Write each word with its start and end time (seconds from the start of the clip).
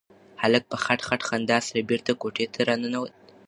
هلک 0.41 0.63
په 0.71 0.77
خټ 0.83 0.99
خټ 1.07 1.21
خندا 1.29 1.57
سره 1.67 1.87
بېرته 1.89 2.11
کوټې 2.21 2.45
ته 2.53 2.59
راننوت. 2.67 3.13